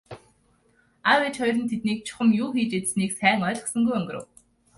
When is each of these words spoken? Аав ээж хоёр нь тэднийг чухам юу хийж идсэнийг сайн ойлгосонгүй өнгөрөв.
Аав 1.09 1.21
ээж 1.25 1.35
хоёр 1.39 1.57
нь 1.59 1.69
тэднийг 1.71 1.99
чухам 2.07 2.29
юу 2.43 2.49
хийж 2.55 2.71
идсэнийг 2.79 3.11
сайн 3.19 3.39
ойлгосонгүй 3.47 3.95
өнгөрөв. 3.99 4.25